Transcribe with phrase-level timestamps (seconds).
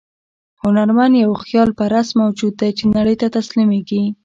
[0.63, 4.03] هنرمند یو خیال پرست موجود دی چې نړۍ ته تسلیمېږي.